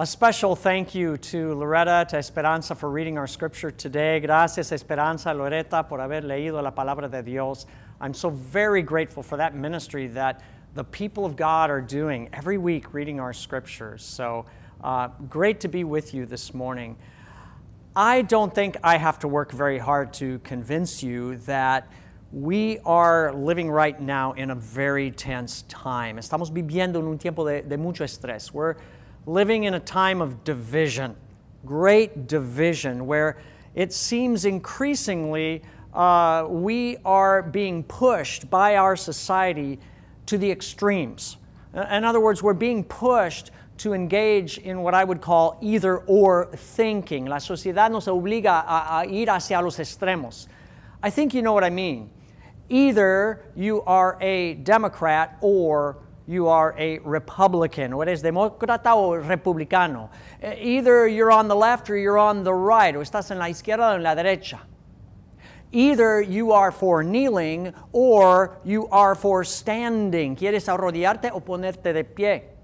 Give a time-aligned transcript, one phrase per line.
[0.00, 4.20] A special thank you to Loretta, to Esperanza for reading our scripture today.
[4.20, 7.66] Gracias, Esperanza, Loretta, por haber leído la palabra de Dios.
[8.00, 10.40] I'm so very grateful for that ministry that
[10.74, 14.04] the people of God are doing every week reading our scriptures.
[14.04, 14.46] So
[14.84, 16.96] uh, great to be with you this morning.
[17.96, 21.90] I don't think I have to work very hard to convince you that
[22.30, 26.18] we are living right now in a very tense time.
[26.18, 28.52] Estamos viviendo en un tiempo de, de mucho estrés.
[28.52, 28.76] We're
[29.28, 31.14] living in a time of division,
[31.66, 33.36] great division, where
[33.74, 35.62] it seems increasingly
[35.92, 39.78] uh, we are being pushed by our society
[40.24, 41.36] to the extremes.
[41.74, 46.46] In other words, we're being pushed to engage in what I would call either or
[46.46, 47.26] thinking.
[47.26, 50.48] La sociedad nos obliga a, a ir hacia los extremos.
[51.02, 52.10] I think you know what I mean.
[52.70, 55.98] Either you are a Democrat or
[56.28, 60.10] you are a Republican, o eres demócrata o republicano.
[60.42, 63.48] Eh, either you're on the left or you're on the right, o estás en la
[63.48, 64.60] izquierda o en la derecha.
[65.72, 70.36] Either you are for kneeling or you are for standing.
[70.36, 72.57] Quieres arrodillarte o ponerte de pie.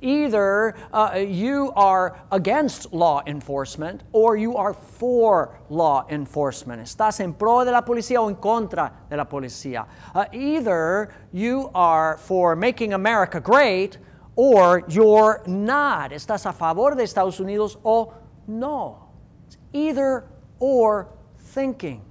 [0.00, 6.82] Either uh, you are against law enforcement or you are for law enforcement.
[6.82, 9.86] Estás en pro de la policía o en contra de la policía.
[10.14, 13.98] Uh, either you are for making America great
[14.36, 16.10] or you're not.
[16.10, 18.12] Estás a favor de Estados Unidos o
[18.46, 19.08] no.
[19.46, 20.24] It's either
[20.58, 21.08] or
[21.38, 22.02] thinking.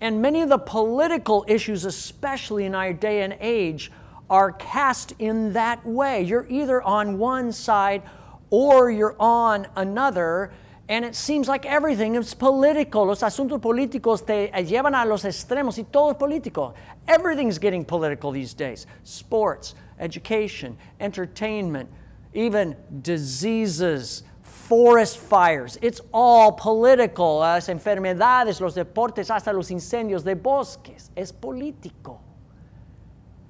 [0.00, 3.90] And many of the political issues, especially in our day and age,
[4.30, 6.22] are cast in that way.
[6.22, 8.02] You're either on one side
[8.50, 10.52] or you're on another,
[10.88, 13.06] and it seems like everything is political.
[13.06, 16.74] Los asuntos políticos te llevan a los extremos y todo es político.
[17.08, 21.88] Everything's getting political these days sports, education, entertainment,
[22.32, 24.22] even diseases.
[24.42, 27.40] Forest fires, it's all political.
[27.40, 32.23] Las enfermedades, los deportes, hasta los incendios de bosques, es político.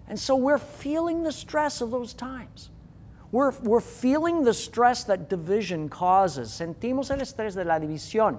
[0.09, 2.71] And so we're feeling the stress of those times.
[3.33, 6.51] We're, we're feeling the stress that division causes.
[6.51, 8.39] Sentimos el estrés de la división.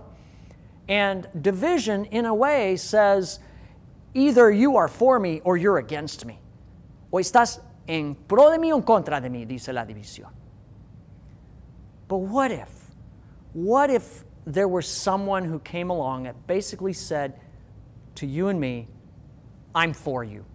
[0.88, 3.40] And division, in a way, says
[4.14, 6.40] either you are for me or you're against me.
[7.12, 10.32] O estás en pro de mí o en contra de mí, dice la división.
[12.08, 12.70] But what if?
[13.54, 17.40] What if there was someone who came along that basically said
[18.16, 18.88] to you and me,
[19.74, 20.46] I'm for you?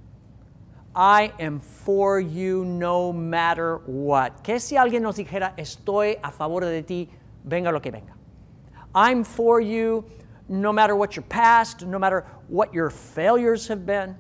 [0.95, 4.43] I am for you no matter what.
[4.43, 7.09] Que si alguien nos dijera, estoy a favor de ti,
[7.45, 8.13] venga lo que venga.
[8.95, 10.05] I'm for you
[10.49, 14.17] no matter what your past, no matter what your failures have been.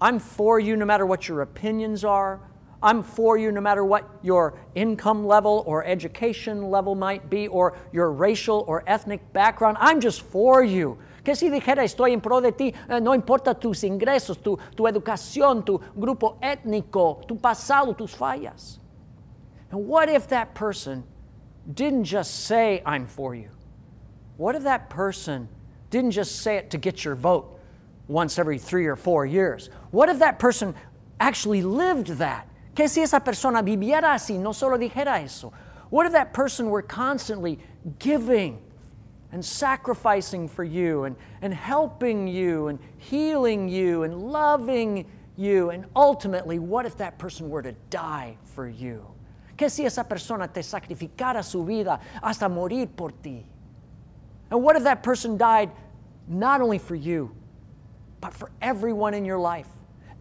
[0.00, 2.40] I'm for you no matter what your opinions are.
[2.82, 7.76] I'm for you no matter what your income level or education level might be, or
[7.92, 9.78] your racial or ethnic background.
[9.80, 10.98] I'm just for you.
[11.28, 12.74] ¿Qué si dijera estoy en pro de ti?
[12.88, 18.78] Eh, no importa tus ingresos, tu, tu educación, tu grupo étnico, tu pasado, tus fallas.
[19.70, 21.04] And what if that person
[21.74, 23.50] didn't just say, I'm for you?
[24.38, 25.50] What if that person
[25.90, 27.60] didn't just say it to get your vote
[28.06, 29.68] once every three or four years?
[29.90, 30.74] What if that person
[31.20, 32.48] actually lived that?
[32.74, 35.52] ¿Qué si esa persona viviera así, no solo dijera eso?
[35.90, 37.58] What if that person were constantly
[37.98, 38.60] giving
[39.32, 45.04] and sacrificing for you and, and helping you and healing you and loving
[45.36, 45.70] you.
[45.70, 49.06] And ultimately, what if that person were to die for you?
[49.56, 53.44] ¿Qué si esa persona te sacrificara su vida hasta morir por ti?
[54.50, 55.70] And what if that person died
[56.26, 57.34] not only for you,
[58.20, 59.68] but for everyone in your life?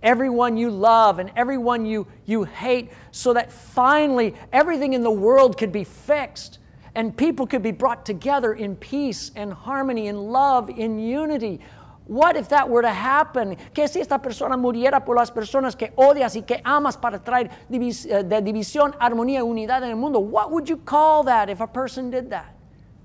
[0.04, 5.58] Everyone you love and everyone you, you hate, so that finally everything in the world
[5.58, 6.60] could be fixed
[6.98, 11.60] and people could be brought together in peace and harmony and love in unity.
[12.08, 13.56] What if that were to happen?
[13.76, 17.52] ¿Qué si esta persona muriera por las personas que odias y que amas para traer
[17.70, 20.20] divis eh, de división, armonía y unidad en el mundo?
[20.20, 22.56] What would you call that if a person did that?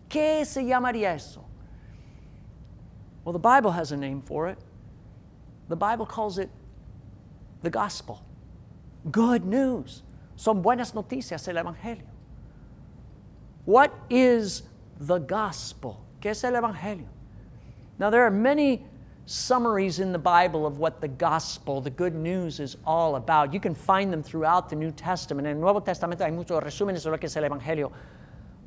[0.09, 1.45] ¿Qué se llamaría eso?
[3.27, 4.59] Well, the Bible has a name for it.
[5.69, 6.49] The Bible calls it
[7.61, 8.23] the gospel.
[9.11, 10.03] Good news.
[10.37, 12.12] Son buenas noticias el Evangelio.
[13.65, 14.63] What is
[14.99, 16.01] the gospel?
[16.21, 17.07] ¿Qué es el evangelio?
[17.99, 18.85] Now, there are many
[19.27, 23.53] summaries in the Bible of what the gospel, the good news, is all about.
[23.53, 25.47] You can find them throughout the New Testament.
[25.47, 27.93] En el Nuevo Testamento hay muchos resúmenes de lo que es el evangelio.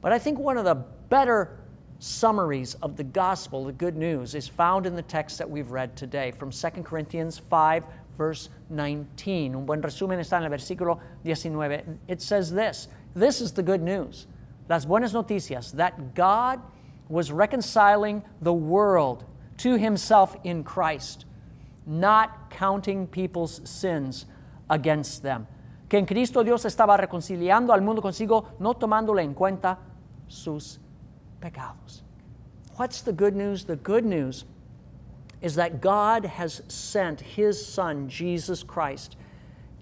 [0.02, 0.76] But I think one of the
[1.10, 1.60] better
[2.00, 5.96] summaries of the gospel, the good news, is found in the text that we've read
[5.96, 7.84] today from 2 Corinthians 5,
[8.18, 9.56] verse 19.
[9.56, 12.00] Un buen resumen está en el versículo 19.
[12.08, 14.28] It says this This is the good news.
[14.68, 16.60] Las buenas noticias that God
[17.10, 19.26] was reconciling the world
[19.58, 21.26] to himself in Christ,
[21.86, 24.26] not counting people's sins
[24.70, 25.48] against them.
[25.88, 29.78] Que en Cristo Dios estaba reconciliando al mundo consigo, no tomándole en cuenta
[30.28, 30.80] sus
[31.40, 32.02] pecados.
[32.78, 33.66] What's the good news?
[33.66, 34.46] The good news
[35.42, 39.16] is that God has sent His Son, Jesus Christ,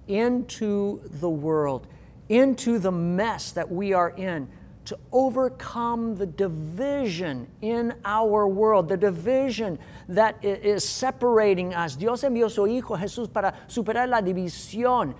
[0.07, 1.87] into the world,
[2.27, 4.49] into the mess that we are in,
[4.85, 11.95] to overcome the division in our world, the division that is separating us.
[11.95, 15.15] Dios envió su Hijo Jesús para superar la división.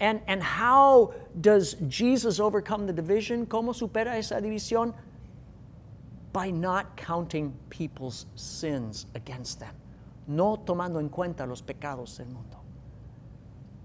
[0.00, 3.46] And, and how does Jesus overcome the division?
[3.46, 4.94] ¿Cómo supera esa división?
[6.32, 9.74] By not counting people's sins against them
[10.28, 12.58] no tomando en cuenta los pecados del mundo.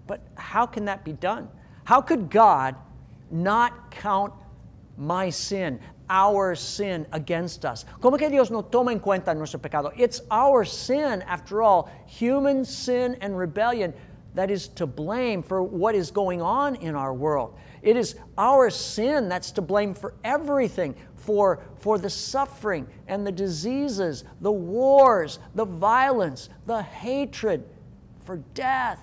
[0.06, 1.48] But how can that be done?
[1.86, 2.76] How could God
[3.32, 4.34] not count
[4.98, 5.80] my sin,
[6.10, 7.86] our sin against us?
[8.02, 9.92] ¿Cómo que Dios no toma en cuenta nuestro pecado?
[9.98, 13.94] It's our sin, after all, human sin and rebellion
[14.36, 17.56] that is to blame for what is going on in our world.
[17.82, 23.32] It is our sin that's to blame for everything for, for the suffering and the
[23.32, 27.64] diseases, the wars, the violence, the hatred,
[28.26, 29.00] for death.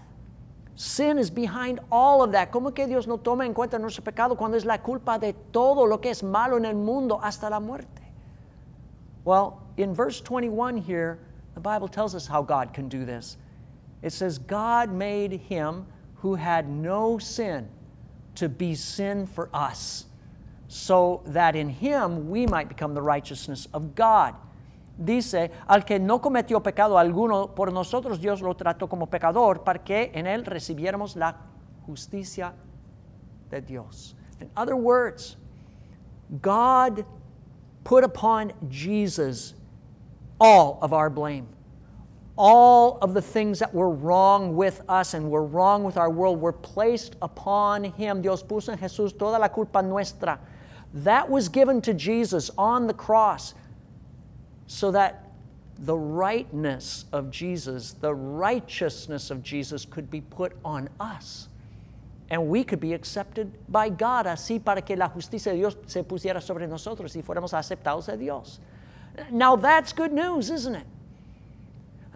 [0.80, 2.50] Sin is behind all of that.
[2.50, 5.84] ¿Cómo que Dios no toma en cuenta nuestro pecado cuando es la culpa de todo
[5.84, 8.00] lo que es malo en el mundo hasta la muerte?
[9.26, 11.18] Well, in verse 21 here,
[11.52, 13.36] the Bible tells us how God can do this.
[14.00, 15.84] It says, God made him
[16.14, 17.68] who had no sin
[18.36, 20.06] to be sin for us
[20.68, 24.34] so that in him we might become the righteousness of God.
[25.00, 29.82] Dice, al que no cometió pecado alguno, por nosotros Dios lo trató como pecador para
[29.82, 31.36] que en él recibiéramos la
[31.86, 32.52] justicia
[33.48, 34.14] de Dios.
[34.42, 35.38] In other words,
[36.42, 37.06] God
[37.82, 39.54] put upon Jesus
[40.38, 41.48] all of our blame.
[42.36, 46.42] All of the things that were wrong with us and were wrong with our world
[46.42, 48.20] were placed upon Him.
[48.20, 50.38] Dios puso en Jesús toda la culpa nuestra.
[50.92, 53.54] That was given to Jesus on the cross
[54.70, 55.24] so that
[55.80, 61.48] the rightness of Jesus, the righteousness of Jesus could be put on us.
[62.30, 66.04] And we could be accepted by God, así para que la justicia de Dios se
[66.04, 68.60] pusiera sobre nosotros y fuéramos aceptados de Dios.
[69.32, 70.86] Now that's good news, isn't it?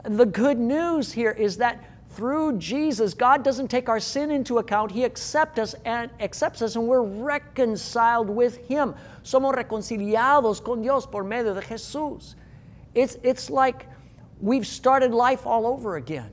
[0.05, 4.93] The good news here is that through Jesus, God doesn't take our sin into account.
[4.93, 8.95] He accepts us and accepts us and we're reconciled with Him.
[9.25, 12.37] Somos reconciliados con Dios por medio de Jesús.
[12.95, 13.89] It's, it's like
[14.41, 16.31] we've started life all over again.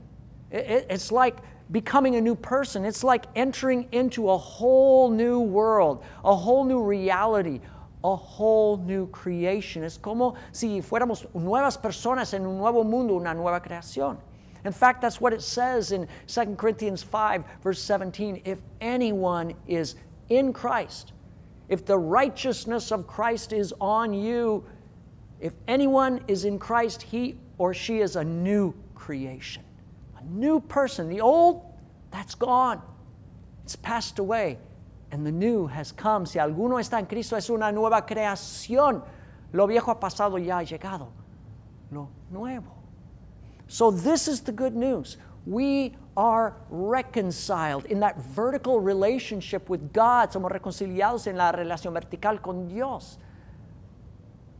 [0.50, 1.38] It, it, it's like
[1.70, 2.84] becoming a new person.
[2.84, 7.60] It's like entering into a whole new world, a whole new reality,
[8.04, 9.84] a whole new creation.
[9.84, 14.18] Es como si fuéramos nuevas personas en un nuevo mundo, una nueva creación.
[14.64, 18.42] In fact, that's what it says in 2 Corinthians 5, verse 17.
[18.44, 19.96] If anyone is
[20.28, 21.12] in Christ,
[21.68, 24.64] if the righteousness of Christ is on you,
[25.42, 29.64] if anyone is in Christ, he or she is a new creation,
[30.16, 31.08] a new person.
[31.08, 31.64] The old,
[32.12, 32.80] that's gone,
[33.64, 34.56] it's passed away,
[35.10, 36.26] and the new has come.
[36.26, 39.02] Si alguno está en Cristo, es una nueva creación.
[39.52, 41.08] Lo viejo ha pasado, ya ha llegado.
[41.90, 42.72] Lo nuevo.
[43.66, 45.16] So, this is the good news.
[45.44, 50.30] We are reconciled in that vertical relationship with God.
[50.30, 53.18] Somos reconciliados en la relación vertical con Dios.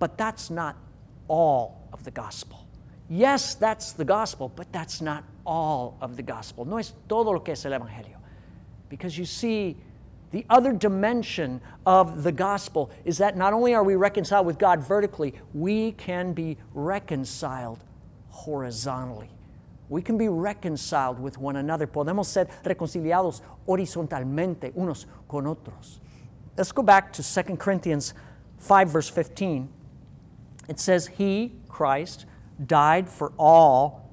[0.02, 0.76] But that's not
[1.28, 2.66] all of the gospel.
[3.08, 6.64] Yes, that's the gospel, but that's not all of the gospel.
[6.64, 8.16] No es todo lo que es el evangelio.
[8.88, 9.76] Because you see,
[10.32, 14.80] the other dimension of the gospel is that not only are we reconciled with God
[14.80, 17.84] vertically, we can be reconciled
[18.30, 19.30] horizontally.
[19.88, 21.86] We can be reconciled with one another.
[21.86, 26.00] Podemos ser reconciliados horizontalmente unos con otros.
[26.56, 28.14] Let's go back to 2 Corinthians
[28.58, 29.68] 5, verse 15.
[30.68, 32.26] It says, He, Christ,
[32.64, 34.10] died for all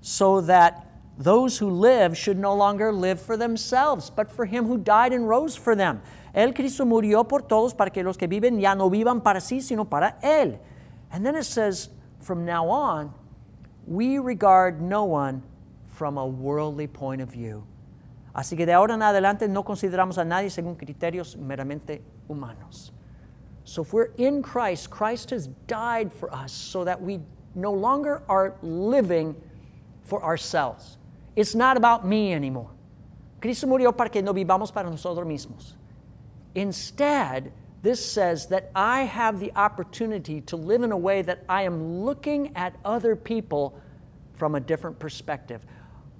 [0.00, 0.86] so that
[1.16, 5.28] those who live should no longer live for themselves, but for Him who died and
[5.28, 6.02] rose for them.
[6.34, 9.62] El Cristo murió por todos para que los que viven ya no vivan para sí,
[9.62, 10.58] sino para Él.
[11.12, 13.14] And then it says, from now on,
[13.86, 15.42] we regard no one
[15.86, 17.64] from a worldly point of view.
[18.34, 22.93] Así que de ahora en adelante no consideramos a nadie según criterios meramente humanos.
[23.64, 27.20] So if we're in Christ, Christ has died for us so that we
[27.54, 29.34] no longer are living
[30.04, 30.98] for ourselves.
[31.34, 32.70] It's not about me anymore.
[33.40, 35.72] Cristo murió para que no vivamos para nosotros mismos.
[36.54, 37.52] Instead,
[37.82, 42.04] this says that I have the opportunity to live in a way that I am
[42.04, 43.78] looking at other people
[44.34, 45.62] from a different perspective.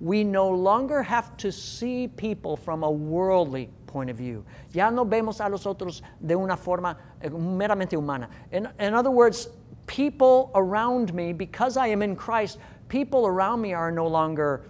[0.01, 4.45] We no longer have to see people from a worldly point of view.
[4.73, 8.29] Ya no vemos a los otros de una forma eh, meramente humana.
[8.51, 9.49] In, in other words,
[9.87, 12.59] people around me, because I am in Christ,
[12.89, 14.69] people around me are no longer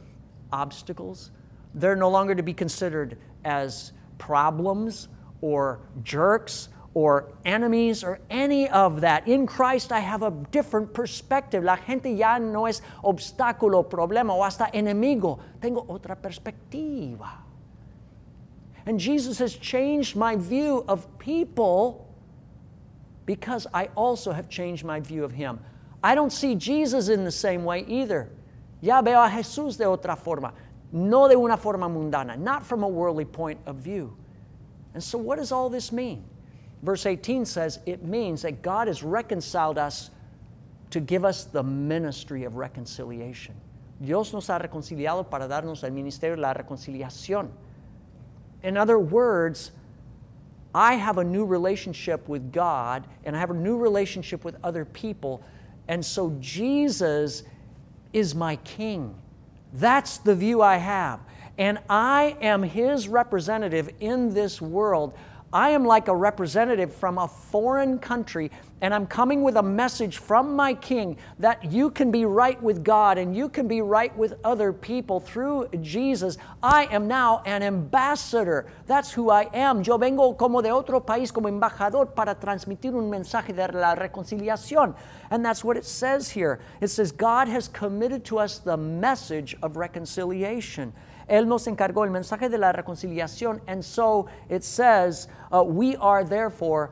[0.53, 1.31] obstacles.
[1.75, 3.17] They're no longer to be considered
[3.47, 5.09] as problems
[5.41, 9.27] or jerks or enemies or any of that.
[9.27, 11.65] In Christ, I have a different perspective.
[11.65, 15.39] La gente ya no es obstáculo, problema o hasta enemigo.
[15.63, 17.44] Tengo otra perspectiva.
[18.87, 22.07] And Jesus has changed my view of people
[23.27, 25.59] because I also have changed my view of Him.
[26.03, 28.29] I don't see Jesus in the same way either.
[28.83, 30.53] Ya veo a Jesús de otra forma,
[30.93, 34.15] no de una forma mundana, not from a worldly point of view.
[34.93, 36.25] And so, what does all this mean?
[36.83, 40.11] Verse 18 says it means that God has reconciled us
[40.91, 43.55] to give us the ministry of reconciliation.
[44.05, 47.49] Dios nos ha reconciliado para darnos el ministerio de la reconciliación.
[48.65, 49.71] In other words,
[50.75, 54.85] I have a new relationship with God and I have a new relationship with other
[54.87, 55.45] people.
[55.87, 57.45] And so Jesus
[58.13, 59.15] is my king.
[59.75, 61.21] That's the view I have.
[61.59, 65.13] And I am his representative in this world.
[65.55, 70.19] I am like a representative from a foreign country, and I'm coming with a message
[70.19, 74.15] from my king that you can be right with God and you can be right
[74.17, 76.39] with other people through Jesus.
[76.61, 78.67] I am now an ambassador.
[78.89, 79.85] That's who I am.
[79.85, 84.97] Yo vengo como de otro país, como embajador, para transmitir un mensaje de la reconciliación.
[85.31, 86.59] And that's what it says here.
[86.81, 90.93] It says, God has committed to us the message of reconciliation.
[91.29, 93.61] Él nos encargó el mensaje de la reconciliación.
[93.67, 96.91] And so it says, uh, we are therefore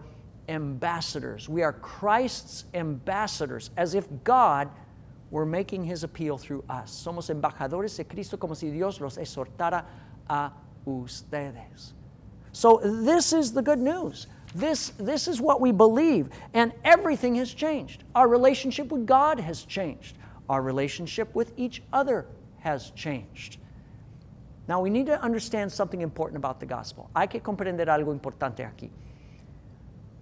[0.49, 1.49] ambassadors.
[1.49, 4.69] We are Christ's ambassadors, as if God
[5.31, 6.91] were making his appeal through us.
[6.91, 9.85] Somos embajadores de Cristo como si Dios los exhortara
[10.29, 10.53] a
[10.87, 11.95] ustedes.
[12.53, 14.27] So this is the good news.
[14.55, 16.29] This, this is what we believe.
[16.53, 18.05] And everything has changed.
[18.15, 20.19] Our relationship with God has changed.
[20.51, 22.27] Our relationship with each other
[22.59, 23.57] has changed.
[24.73, 27.11] Now, we need to understand something important about the gospel.
[27.15, 28.89] Hay que comprender algo importante aquí.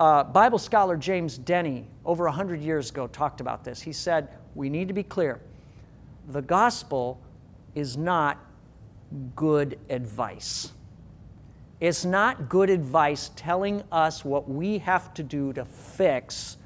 [0.01, 3.81] Uh, Bible scholar James Denney, over 100 years ago, talked about this.
[3.81, 4.27] He said,
[4.57, 5.41] We need to be clear.
[6.31, 7.21] The gospel
[7.77, 8.39] is not
[9.37, 10.73] good advice.
[11.79, 16.57] It's not good advice telling us what we have to do to fix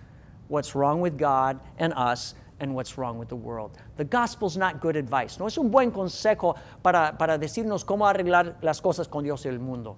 [0.48, 2.34] what's wrong with God and us
[2.64, 3.78] and what's wrong with the world.
[3.96, 5.38] The gospel's not good advice.
[5.38, 9.50] No es un buen consejo para, para decirnos cómo arreglar las cosas con Dios y
[9.50, 9.96] el mundo.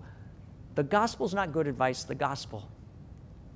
[0.74, 2.04] The gospel's not good advice.
[2.04, 2.68] The gospel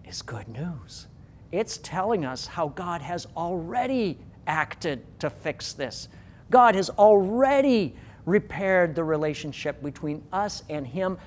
[0.07, 1.09] is good news.
[1.53, 6.09] It's telling us how God has already acted to fix this.
[6.51, 11.19] God has already repaired the relationship between us and Him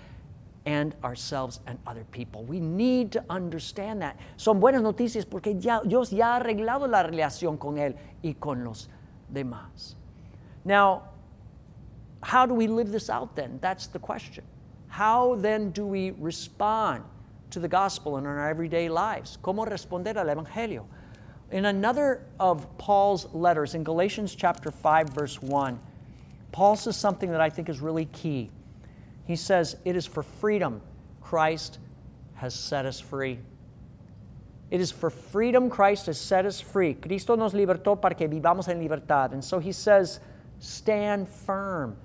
[0.66, 2.44] and ourselves and other people.
[2.44, 4.18] We need to understand that.
[4.38, 8.64] Son buenas noticias porque ya, Dios ya ha arreglado la relación con Él y con
[8.64, 8.88] los
[9.32, 9.96] demás.
[10.64, 11.04] Now,
[12.22, 13.60] how do we live this out then?
[13.62, 14.46] That's the question.
[14.88, 17.04] How then do we respond
[17.50, 19.38] to the gospel in our everyday lives?
[19.44, 20.86] ¿Cómo responder al Evangelio?
[21.52, 25.80] In another of Paul's letters, in Galatians chapter 5, verse 1,
[26.52, 28.50] Paul says something that I think is really key.
[29.26, 30.82] He says, It is for freedom
[31.22, 31.80] Christ
[32.36, 33.40] has set us free.
[34.70, 36.96] It is for freedom Christ has set us free.
[36.96, 39.34] Cristo nos libertó para que vivamos en libertad.
[39.34, 40.20] And so he says,
[40.60, 41.98] Stand firm.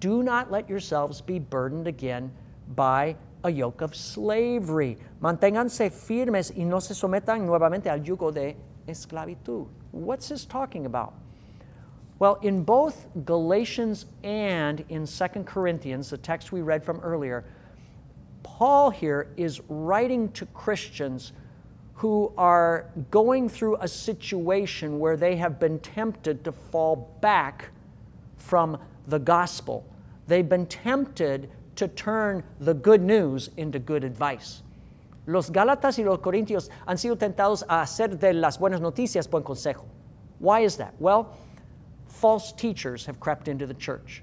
[0.00, 2.32] Do not let yourselves be burdened again
[2.74, 4.98] by a yoke of slavery.
[5.20, 9.66] Manténganse firmes y no se sometan nuevamente al yugo de esclavitud.
[9.90, 11.14] What's this talking about?
[12.22, 17.44] Well, in both Galatians and in 2 Corinthians, the text we read from earlier,
[18.44, 21.32] Paul here is writing to Christians
[21.94, 27.70] who are going through a situation where they have been tempted to fall back
[28.36, 29.84] from the gospel.
[30.28, 34.62] They've been tempted to turn the good news into good advice.
[35.26, 39.42] Los Gálatas y los Corintios han sido tentados a hacer de las buenas noticias buen
[39.42, 39.86] consejo.
[40.38, 40.94] Why is that?
[41.00, 41.36] Well,
[42.22, 44.22] false teachers have crept into the church.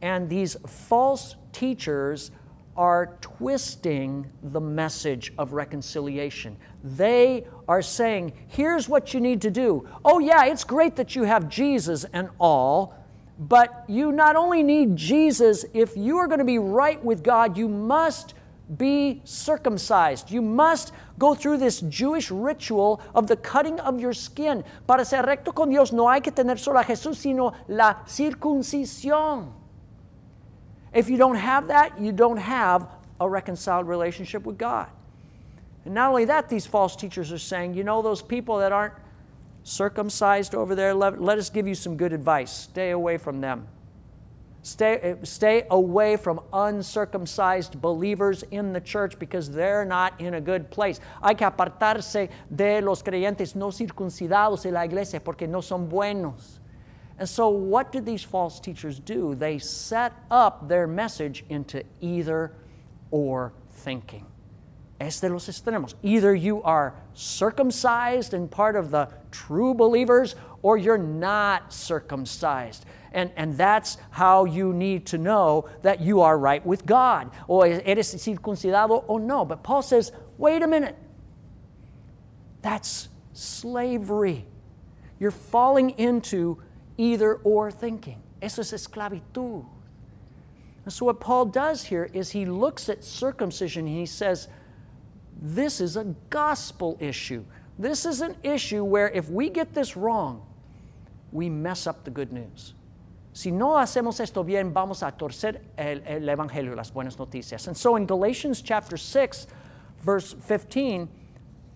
[0.00, 2.30] And these false teachers
[2.74, 6.56] are twisting the message of reconciliation.
[6.82, 9.86] They are saying, here's what you need to do.
[10.06, 12.94] Oh, yeah, it's great that you have Jesus and all,
[13.38, 17.58] but you not only need Jesus, if you are going to be right with God,
[17.58, 18.32] you must
[18.76, 20.30] be circumcised.
[20.30, 24.62] You must go through this Jewish ritual of the cutting of your skin.
[24.86, 29.52] Para ser recto con Dios no hay que tener solo a Jesús, sino la circuncisión.
[30.92, 32.88] If you don't have that, you don't have
[33.20, 34.88] a reconciled relationship with God.
[35.84, 38.94] And not only that, these false teachers are saying, you know, those people that aren't
[39.62, 42.50] circumcised over there, let, let us give you some good advice.
[42.50, 43.66] Stay away from them.
[44.68, 50.40] Stay, eh, stay away from uncircumcised believers in the church because they're not in a
[50.42, 51.00] good place.
[51.22, 56.60] Hay que apartarse de los creyentes no circuncidados en la iglesia porque no son buenos.
[57.18, 59.34] And so, what do these false teachers do?
[59.34, 62.52] They set up their message into either
[63.10, 64.26] or thinking.
[65.00, 65.94] Es de los extremos.
[66.02, 72.84] Either you are circumcised and part of the true believers, or you're not circumcised.
[73.12, 77.30] And, and that's how you need to know that you are right with God.
[77.48, 79.44] O eres circuncidado o no.
[79.44, 80.96] But Paul says, wait a minute.
[82.62, 84.44] That's slavery.
[85.18, 86.62] You're falling into
[86.96, 88.22] either or thinking.
[88.40, 89.64] Eso es esclavitud.
[90.84, 94.48] And so, what Paul does here is he looks at circumcision and he says,
[95.40, 97.44] This is a gospel issue.
[97.78, 100.44] This is an issue where if we get this wrong,
[101.30, 102.74] we mess up the good news.
[103.32, 107.68] Si no hacemos esto bien, vamos a torcer el, el Evangelio, las buenas noticias.
[107.68, 109.46] And so in Galatians chapter 6,
[110.00, 111.08] verse 15,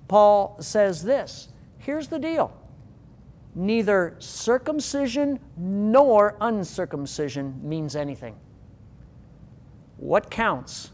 [0.08, 2.52] Paul says this Here's the deal
[3.54, 8.36] neither circumcision nor uncircumcision means anything.
[9.98, 10.90] What counts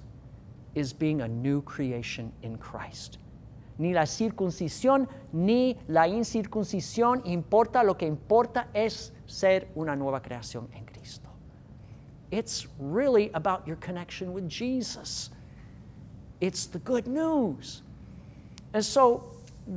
[0.74, 3.18] is being a new creation in Christ.
[3.78, 10.68] Ni la circuncisión ni la incircuncisión importa, lo que importa es ser una nueva creación
[10.74, 11.28] en Cristo.
[12.30, 15.30] It's really about your connection with Jesus.
[16.40, 17.82] It's the good news.
[18.74, 19.24] And so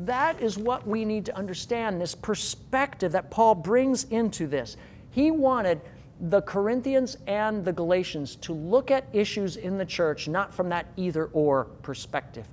[0.06, 4.78] that is what we need to understand this perspective that Paul brings into this.
[5.12, 5.82] He wanted
[6.30, 10.86] the Corinthians and the Galatians to look at issues in the church not from that
[10.96, 12.48] either or perspective,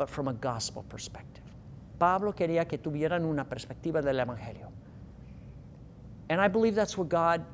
[0.00, 1.44] but from a gospel perspective.
[1.98, 4.72] Pablo quería que tuvieran una perspectiva del Evangelio.
[6.30, 7.44] And I believe that's what God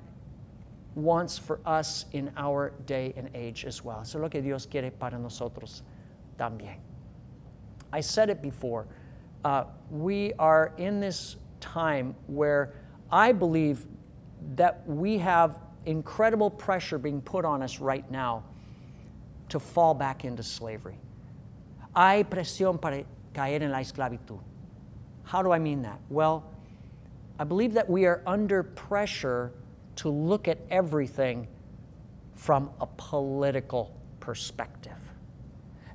[0.95, 3.99] wants for us in our day and age as well.
[4.03, 5.83] Eso es lo que Dios quiere para nosotros
[6.39, 6.77] también.
[7.93, 8.87] I said it before.
[9.45, 12.75] Uh, we are in this time where
[13.11, 13.87] I believe
[14.55, 18.45] that we have incredible pressure being put on us right now
[19.49, 21.01] to fall back into slavery.
[21.97, 24.39] Hay presión para caer en la esclavitud.
[25.25, 25.99] How do I mean that?
[26.11, 26.45] Well,
[27.39, 29.53] I believe that we are under pressure
[29.97, 31.49] to look at everything
[32.35, 34.93] from a political perspective.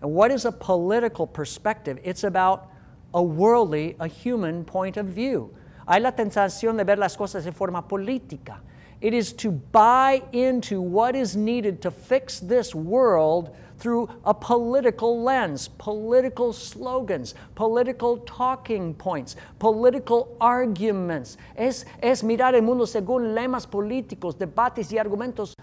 [0.02, 2.00] And what is a political perspective?
[2.04, 2.72] It's about
[3.14, 5.54] a worldly, a human point of view.
[5.88, 8.58] Hay la tentación de ver las cosas de forma política.
[9.02, 15.24] It is to buy into what is needed to fix this world through a political
[15.24, 21.36] lens, political slogans, political talking points, political arguments.
[21.56, 25.56] Es, es mirar el mundo según lemas políticos, debates y argumentos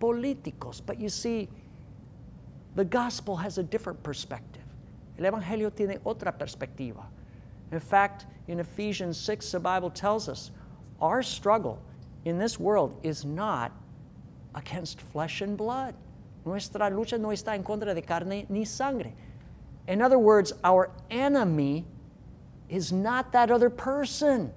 [0.00, 0.80] políticos.
[0.84, 1.50] But you see,
[2.76, 4.62] the gospel has a different perspective.
[5.18, 7.04] El Evangelio tiene otra perspectiva.
[7.72, 10.50] In fact, in Ephesians 6, the Bible tells us
[10.98, 11.82] our struggle
[12.24, 13.70] in this world is not
[14.54, 15.94] against flesh and blood.
[16.46, 19.12] Nuestra lucha no está en contra de carne ni sangre.
[19.88, 21.84] In other words, our enemy
[22.68, 24.52] is not that other person.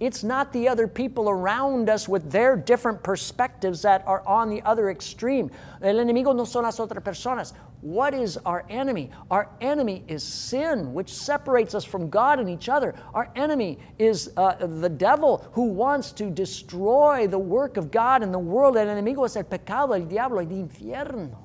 [0.00, 4.62] It's not the other people around us with their different perspectives that are on the
[4.62, 5.48] other extreme.
[5.80, 7.52] El enemigo no son las otras personas.
[7.82, 9.10] What is our enemy?
[9.28, 12.94] Our enemy is sin, which separates us from God and each other.
[13.12, 18.30] Our enemy is uh, the devil who wants to destroy the work of God in
[18.30, 18.76] the world.
[18.76, 21.36] El enemigo es el pecado, el diablo, el infierno.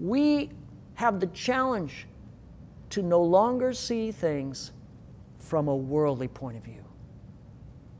[0.00, 0.50] We
[0.94, 2.08] have the challenge
[2.90, 4.72] to no longer see things
[5.38, 6.84] from a worldly point of view.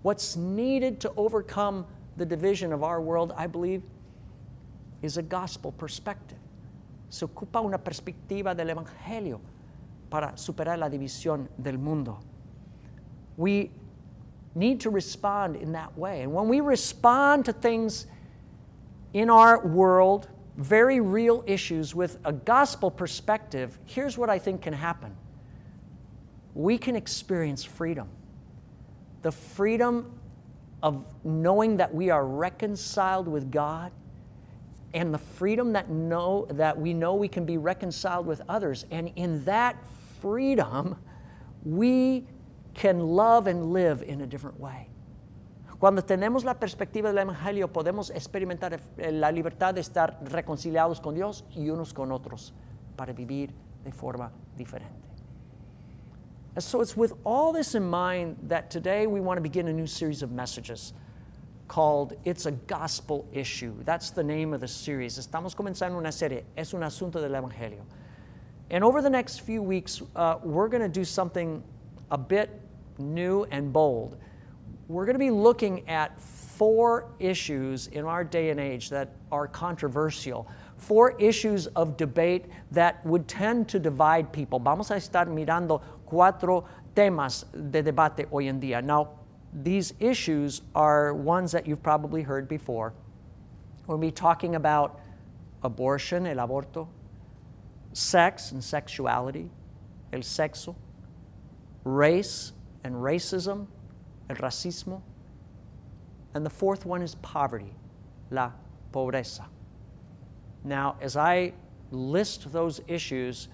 [0.02, 3.82] What's needed to overcome the division of our world, I believe,
[5.02, 6.39] is a gospel perspective.
[7.10, 9.40] Se ocupa una perspectiva del Evangelio
[10.08, 12.20] para superar la división del mundo.
[13.36, 13.70] We
[14.54, 16.22] need to respond in that way.
[16.22, 18.06] And when we respond to things
[19.12, 24.72] in our world, very real issues with a gospel perspective, here's what I think can
[24.72, 25.16] happen
[26.54, 28.08] we can experience freedom.
[29.22, 30.12] The freedom
[30.82, 33.92] of knowing that we are reconciled with God
[34.94, 38.86] and the freedom that know that we know we can be reconciled with others.
[38.90, 39.76] And in that
[40.20, 40.96] freedom
[41.64, 42.26] we
[42.74, 44.88] can love and live in a different way.
[45.78, 51.44] Cuando tenemos la perspectiva del evangelio podemos experimentar la libertad de estar reconciliados con Dios
[51.56, 52.52] y unos con otros
[52.96, 53.50] para vivir
[53.82, 55.08] de forma diferente.
[56.54, 59.72] And so it's with all this in mind that today we want to begin a
[59.72, 60.92] new series of messages
[61.70, 63.72] called It's a Gospel Issue.
[63.84, 65.16] That's the name of the series.
[65.20, 67.82] Estamos comenzando una serie, Es un asunto del Evangelio.
[68.72, 71.62] And over the next few weeks, uh, we're going to do something
[72.10, 72.60] a bit
[72.98, 74.16] new and bold.
[74.88, 79.46] We're going to be looking at four issues in our day and age that are
[79.46, 84.58] controversial, four issues of debate that would tend to divide people.
[84.58, 86.64] Vamos a estar mirando cuatro
[86.96, 88.82] temas de debate hoy en día.
[88.82, 89.19] Now,
[89.52, 92.94] these issues are ones that you've probably heard before.
[93.86, 95.00] We'll be talking about
[95.62, 96.88] abortion, el aborto,
[97.92, 99.50] sex and sexuality,
[100.12, 100.76] el sexo,
[101.84, 102.52] race
[102.84, 103.66] and racism,
[104.28, 105.02] el racismo,
[106.34, 107.74] and the fourth one is poverty,
[108.30, 108.52] la
[108.92, 109.46] pobreza.
[110.62, 111.52] Now, as I
[111.90, 113.48] list those issues,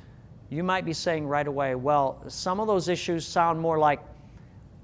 [0.50, 4.00] you might be saying right away, well, some of those issues sound more like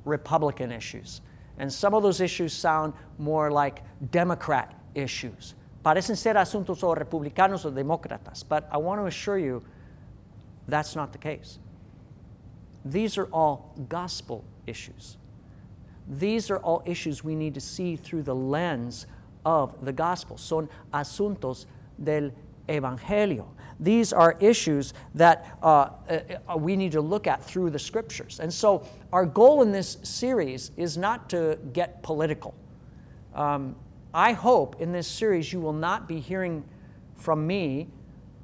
[0.04, 1.20] Republican issues.
[1.58, 5.54] And some of those issues sound more like Democrat issues.
[5.84, 9.62] Parecen ser asuntos o republicanos o demócratas, but I want to assure you
[10.68, 11.58] that's not the case.
[12.84, 15.16] These are all gospel issues.
[16.08, 19.06] These are all issues we need to see through the lens
[19.44, 20.36] of the gospel.
[20.36, 21.66] Son asuntos
[22.02, 22.30] del
[22.68, 23.46] evangelio.
[23.82, 28.38] These are issues that uh, uh, we need to look at through the scriptures.
[28.38, 32.54] And so, our goal in this series is not to get political.
[33.34, 33.74] Um,
[34.14, 36.62] I hope in this series you will not be hearing
[37.16, 37.88] from me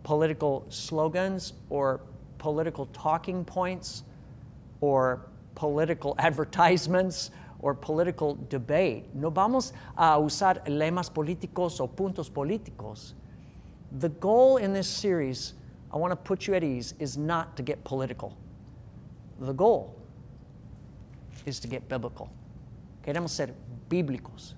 [0.02, 2.00] political slogans or
[2.38, 4.02] political talking points
[4.80, 9.14] or political advertisements or political debate.
[9.14, 13.14] No vamos a usar lemas políticos o puntos políticos.
[13.92, 15.54] The goal in this series,
[15.92, 18.36] I want to put you at ease, is not to get political.
[19.40, 19.96] The goal
[21.46, 22.30] is to get biblical.
[23.04, 23.50] Queremos ser
[23.88, 24.54] bíblicos.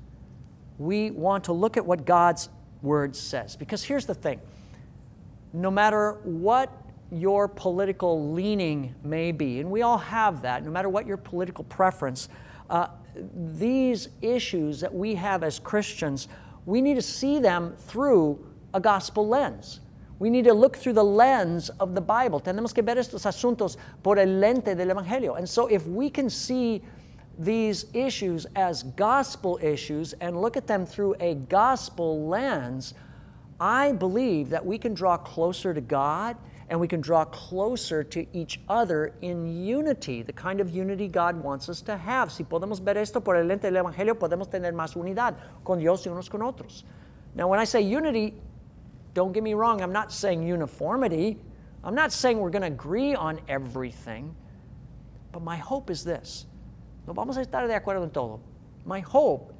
[0.78, 2.48] We want to look at what God's
[2.82, 3.54] word says.
[3.54, 4.40] Because here's the thing
[5.52, 6.72] no matter what
[7.12, 11.64] your political leaning may be, and we all have that, no matter what your political
[11.64, 12.28] preference,
[12.70, 12.86] uh,
[13.34, 16.28] these issues that we have as Christians,
[16.66, 18.38] we need to see them through
[18.74, 19.80] a gospel lens.
[20.18, 22.40] We need to look through the lens of the Bible.
[22.40, 25.36] Tenemos que ver estos asuntos por el lente del Evangelio.
[25.36, 26.82] And so, if we can see
[27.38, 32.92] these issues as gospel issues and look at them through a gospel lens,
[33.58, 36.36] I believe that we can draw closer to God
[36.68, 41.42] and we can draw closer to each other in unity, the kind of unity God
[41.42, 42.30] wants us to have.
[42.30, 46.06] Si podemos ver esto por el lente del Evangelio, podemos tener más unidad con Dios
[46.06, 46.84] y unos con otros.
[47.34, 48.34] Now, when I say unity,
[49.14, 51.38] don't get me wrong, I'm not saying uniformity.
[51.82, 54.34] I'm not saying we're going to agree on everything.
[55.32, 56.46] But my hope is this.
[57.06, 58.40] No vamos a estar de acuerdo en todo.
[58.84, 59.54] My hope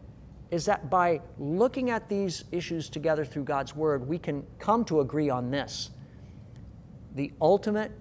[0.51, 5.01] is that by looking at these issues together through God's Word, we can come to
[5.01, 5.91] agree on this.
[7.15, 7.93] The ultimate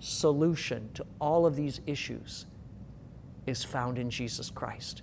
[0.00, 2.46] solution to all of these issues
[3.46, 5.02] is found in Jesus Christ.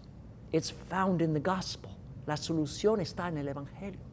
[0.51, 1.97] It's found in the gospel.
[2.27, 4.11] La solución está en el Evangelio.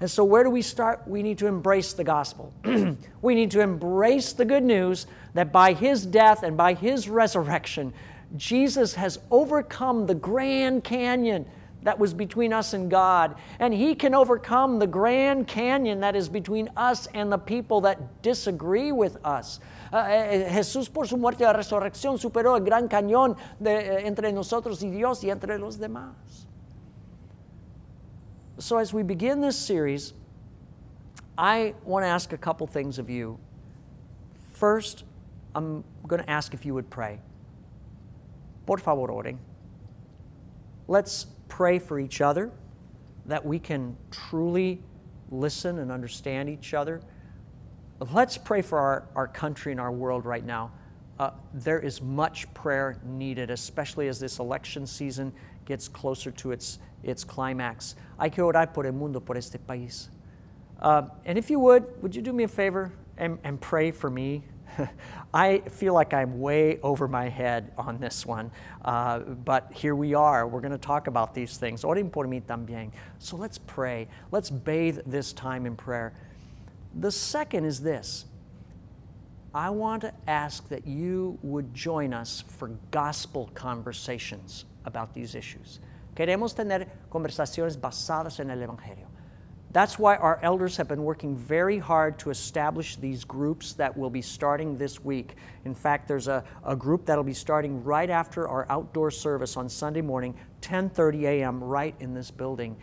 [0.00, 1.02] And so, where do we start?
[1.06, 2.52] We need to embrace the gospel.
[3.22, 7.92] we need to embrace the good news that by his death and by his resurrection,
[8.36, 11.44] Jesus has overcome the Grand Canyon
[11.82, 13.36] that was between us and God.
[13.58, 18.22] And he can overcome the Grand Canyon that is between us and the people that
[18.22, 19.60] disagree with us.
[19.92, 24.32] Uh, eh, eh, Jesús por su muerte y resurrección superó el Gran Cañón eh, entre
[24.32, 26.46] nosotros y Dios y entre los demás.
[28.60, 30.12] So, as we begin this series,
[31.38, 33.38] I want to ask a couple things of you.
[34.52, 35.04] First,
[35.54, 37.20] I'm going to ask if you would pray.
[38.66, 39.38] Por favor, oren.
[40.88, 42.52] Let's pray for each other
[43.24, 44.82] that we can truly
[45.30, 47.00] listen and understand each other.
[48.12, 50.70] Let's pray for our, our country and our world right now.
[51.18, 55.32] Uh, there is much prayer needed, especially as this election season
[55.70, 57.94] gets closer to its its climax.
[58.18, 60.08] Hay que orar por el mundo, por este país.
[60.80, 64.10] Uh, and if you would, would you do me a favor and, and pray for
[64.10, 64.42] me?
[65.34, 68.50] I feel like I'm way over my head on this one,
[68.84, 70.48] uh, but here we are.
[70.48, 71.84] We're going to talk about these things.
[71.84, 72.90] Oren por mí también.
[73.18, 74.08] So let's pray.
[74.32, 76.12] Let's bathe this time in prayer.
[76.98, 78.24] The second is this
[79.54, 85.80] I want to ask that you would join us for gospel conversations about these issues.
[86.14, 89.06] Queremos tener conversaciones basadas en el Evangelio.
[89.72, 94.10] That's why our elders have been working very hard to establish these groups that will
[94.10, 95.36] be starting this week.
[95.64, 99.68] In fact, there's a, a group that'll be starting right after our outdoor service on
[99.68, 102.76] Sunday morning, 10:30 a.m., right in this building.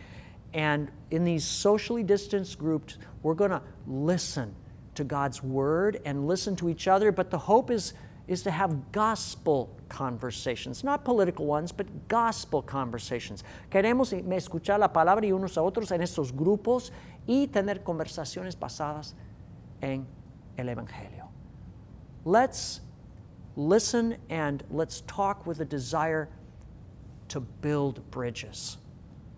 [0.54, 4.54] And in these socially distanced groups, we're going to listen
[4.94, 7.12] to God's word and listen to each other.
[7.12, 7.92] But the hope is,
[8.28, 13.42] is to have gospel conversations, not political ones, but gospel conversations.
[13.70, 16.90] Queremos escuchar la palabra y unos a otros en estos grupos
[17.26, 19.14] y tener conversaciones basadas
[19.82, 20.06] en
[20.58, 21.28] el Evangelio.
[22.24, 22.82] Let's
[23.56, 26.28] listen and let's talk with a desire
[27.28, 28.76] to build bridges,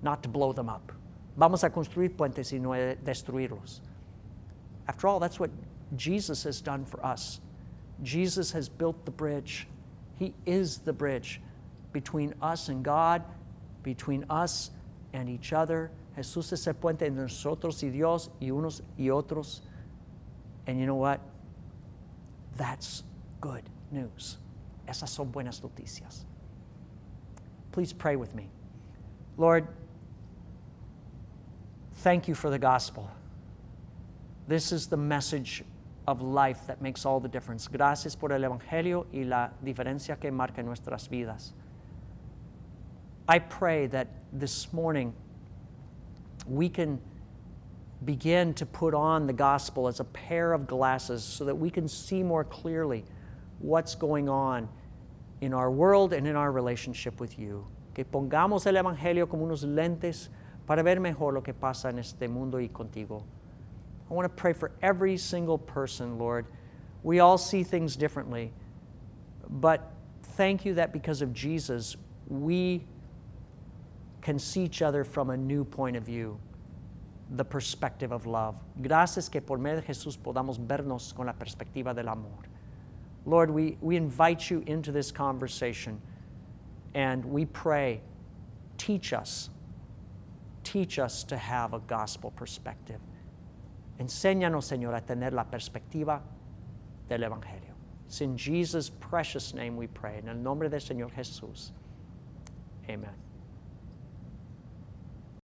[0.03, 0.93] not to blow them up.
[1.37, 2.71] Vamos a construir puentes y no
[3.05, 3.81] destruirlos.
[4.89, 5.51] After all, that's what
[5.97, 7.41] Jesus has done for us.
[8.03, 9.67] Jesus has built the bridge.
[10.19, 11.41] He is the bridge
[11.93, 13.23] between us and God,
[13.83, 14.71] between us
[15.13, 15.91] and each other.
[16.17, 19.61] Jesús es el puente entre nosotros y Dios y unos y otros.
[20.67, 21.21] And you know what?
[22.57, 23.05] That's
[23.41, 24.39] good news.
[24.87, 26.25] Esas son buenas noticias.
[27.73, 28.49] Please pray with me.
[29.37, 29.67] Lord,
[31.97, 33.11] thank you for the gospel.
[34.49, 35.63] This is the message
[36.11, 37.69] of life that makes all the difference.
[37.69, 41.53] Gracias por el Evangelio y la diferencia que marca nuestras vidas.
[43.29, 45.15] I pray that this morning
[46.49, 47.01] we can
[48.05, 51.87] begin to put on the gospel as a pair of glasses so that we can
[51.87, 53.05] see more clearly
[53.61, 54.69] what's going on
[55.41, 57.65] in our world and in our relationship with you.
[57.95, 60.29] Que pongamos el Evangelio como unos lentes
[60.67, 63.23] para ver mejor lo que pasa en este mundo y contigo.
[64.11, 66.47] I want to pray for every single person, Lord.
[67.03, 68.53] We all see things differently,
[69.49, 69.93] but
[70.37, 71.97] thank you that because of Jesus,
[72.29, 72.85] we
[74.21, 76.39] can see each other from a new point of view,
[77.31, 78.57] the perspective of love.
[78.83, 82.49] Gracias que por medio de Jesús podamos vernos con la perspectiva del amor.
[83.27, 86.01] Lord, we, we invite you into this conversation
[86.95, 88.01] and we pray,
[88.77, 89.51] teach us,
[90.65, 93.01] teach us to have a gospel perspective.
[94.01, 96.23] Enséñanos, Señor, a tener la perspectiva
[97.07, 97.75] del Evangelio.
[98.07, 100.19] It's in Jesus' precious name we pray.
[100.19, 101.73] En el nombre del Señor Jesús.
[102.89, 103.30] Amen.